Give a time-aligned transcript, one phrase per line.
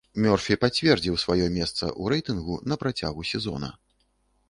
[0.25, 3.75] Мёрфі пацвердзіў сваё месца ў рэйтынгу на працягу сезона.